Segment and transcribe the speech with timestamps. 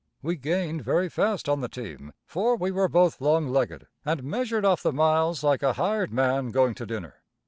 [0.23, 4.65] We gained very fast on the team, for we were both long legged and measured
[4.65, 7.21] off the miles like a hired man going to dinner.